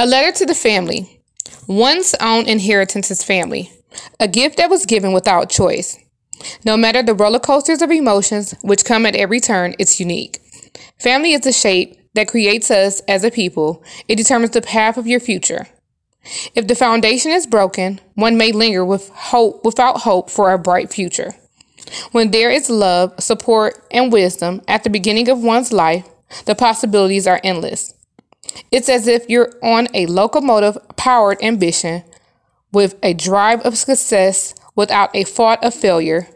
[0.00, 1.20] A letter to the family.
[1.66, 3.72] One's own inheritance is family,
[4.20, 5.98] a gift that was given without choice.
[6.64, 10.38] No matter the roller coasters of emotions which come at every turn, it's unique.
[11.00, 15.08] Family is the shape that creates us as a people, it determines the path of
[15.08, 15.66] your future.
[16.54, 20.92] If the foundation is broken, one may linger with hope without hope for a bright
[20.92, 21.32] future.
[22.12, 26.08] When there is love, support, and wisdom at the beginning of one's life,
[26.44, 27.94] the possibilities are endless.
[28.70, 32.04] It's as if you're on a locomotive powered ambition
[32.72, 36.28] with a drive of success without a thought of failure,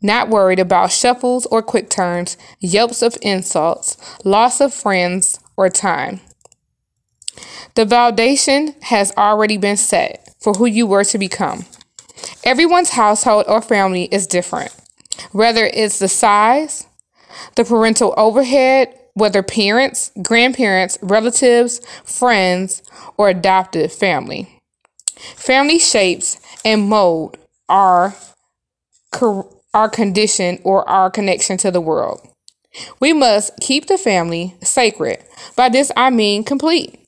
[0.00, 6.20] not worried about shuffles or quick turns, yelps of insults, loss of friends, or time.
[7.74, 11.66] The foundation has already been set for who you were to become.
[12.44, 14.74] Everyone's household or family is different,
[15.32, 16.86] whether it's the size,
[17.56, 22.82] the parental overhead, whether parents, grandparents, relatives, friends,
[23.16, 24.60] or adopted family.
[25.36, 27.36] Family shapes and mold
[27.68, 28.14] our,
[29.74, 32.20] our condition or our connection to the world.
[33.00, 35.24] We must keep the family sacred.
[35.56, 37.04] By this I mean complete.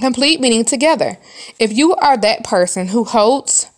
[0.00, 1.18] Complete meaning together.
[1.58, 3.68] If you are that person who holds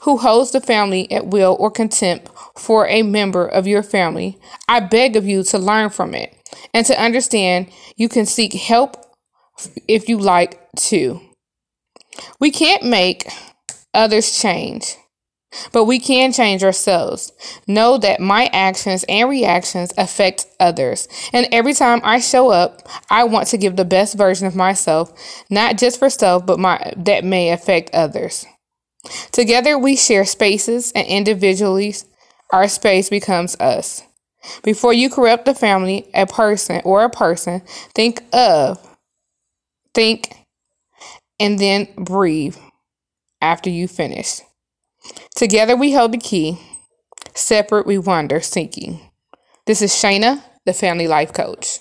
[0.00, 4.38] who holds the family at will or contempt for a member of your family,
[4.68, 6.34] I beg of you to learn from it
[6.72, 8.96] and to understand you can seek help
[9.88, 11.20] if you like to.
[12.38, 13.28] We can't make
[13.92, 14.96] others change.
[15.72, 17.32] But we can change ourselves.
[17.68, 21.06] Know that my actions and reactions affect others.
[21.32, 25.12] And every time I show up, I want to give the best version of myself,
[25.50, 28.44] not just for self, but my that may affect others.
[29.32, 31.94] Together we share spaces and individually
[32.52, 34.02] our space becomes us.
[34.62, 37.62] Before you corrupt the family, a person or a person,
[37.94, 38.78] think of,
[39.94, 40.36] think,
[41.40, 42.56] and then breathe
[43.40, 44.40] after you finish.
[45.34, 46.58] Together we hold the key.
[47.34, 49.00] Separate we wander, sinking.
[49.66, 51.80] This is Shayna, the Family Life Coach.